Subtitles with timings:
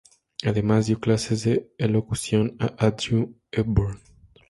[0.43, 3.99] Además, dio clases de elocución a Audrey Hepburn.